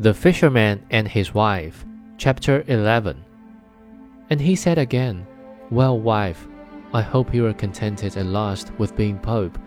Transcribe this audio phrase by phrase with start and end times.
[0.00, 1.84] The Fisherman and His Wife,
[2.18, 3.24] Chapter 11.
[4.30, 5.26] And he said again,
[5.72, 6.46] Well, wife,
[6.94, 9.58] I hope you are contented at last with being Pope.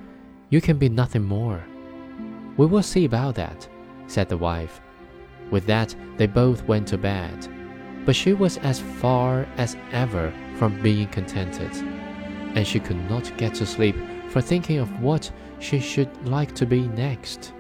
[0.50, 1.62] You can be nothing more.
[2.56, 3.68] We will see about that,
[4.08, 4.80] said the wife.
[5.50, 7.50] With that, they both went to bed.
[8.06, 11.76] But she was as far as ever from being contented,
[12.56, 13.98] and she could not get to sleep
[14.30, 15.30] for thinking of what
[15.60, 17.52] she should like to be next.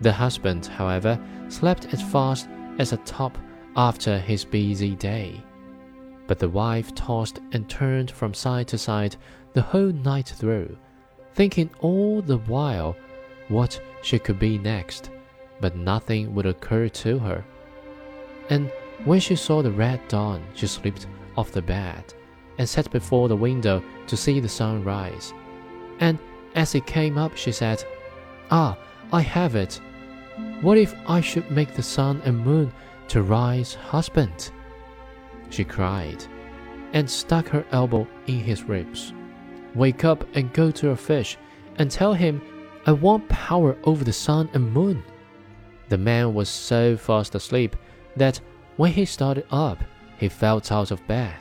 [0.00, 1.18] The husband, however,
[1.48, 3.38] slept as fast as a top
[3.76, 5.42] after his busy day.
[6.26, 9.16] But the wife tossed and turned from side to side
[9.52, 10.76] the whole night through,
[11.34, 12.96] thinking all the while
[13.48, 15.10] what she could be next,
[15.60, 17.44] but nothing would occur to her.
[18.50, 18.70] And
[19.04, 21.06] when she saw the red dawn, she slipped
[21.36, 22.14] off the bed
[22.58, 25.32] and sat before the window to see the sun rise.
[26.00, 26.18] And
[26.54, 27.84] as it came up, she said,
[28.50, 28.76] Ah,
[29.12, 29.80] I have it.
[30.60, 32.72] What if I should make the sun and moon
[33.08, 34.50] to rise husband?
[35.50, 36.24] She cried,
[36.92, 39.12] and stuck her elbow in his ribs.
[39.74, 41.36] Wake up and go to your fish,
[41.76, 42.42] and tell him
[42.86, 45.02] I want power over the sun and moon.
[45.88, 47.76] The man was so fast asleep
[48.16, 48.40] that
[48.76, 49.82] when he started up,
[50.18, 51.40] he felt out of bed.